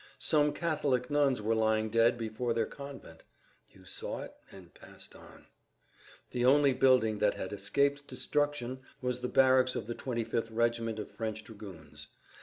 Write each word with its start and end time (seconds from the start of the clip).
Some 0.17 0.51
Catholic 0.51 1.11
nuns 1.11 1.43
were 1.43 1.53
lying 1.53 1.91
dead 1.91 2.17
before 2.17 2.55
their 2.55 2.65
convent. 2.65 3.21
You 3.69 3.85
saw 3.85 4.21
it 4.23 4.33
and 4.51 4.73
passed 4.73 5.15
on. 5.15 5.45
The 6.31 6.43
only 6.43 6.73
building 6.73 7.19
that 7.19 7.35
had 7.35 7.53
escaped 7.53 8.07
destruction 8.07 8.79
was 8.99 9.19
the 9.19 9.27
barracks 9.27 9.75
of 9.75 9.85
the 9.85 9.93
25th 9.93 10.47
regiment 10.51 10.97
of 10.97 11.11
French 11.11 11.43
dragoons. 11.43 12.07